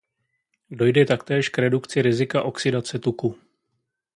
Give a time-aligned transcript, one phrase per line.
[0.71, 3.35] Dojde taktéž k redukci rizika oxidace tuku.